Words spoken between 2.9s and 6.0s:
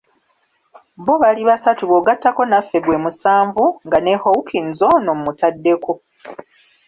musanvu nga ne Hawkins ono mmutaddeko.